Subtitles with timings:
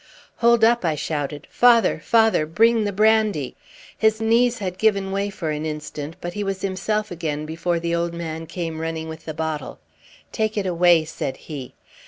[0.37, 1.45] "Hold up!" I shouted.
[1.51, 1.99] "Father!
[2.03, 2.47] Father!
[2.47, 3.55] Bring the brandy!"
[3.95, 7.93] His knees had given way for an instant, but he was himself again before the
[7.93, 9.77] old man came running with the bottle.
[10.31, 11.75] "Take it away!" said he.